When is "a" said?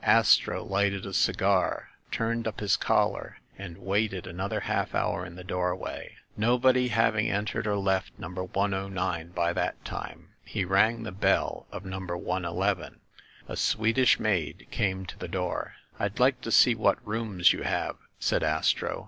1.05-1.13, 13.47-13.55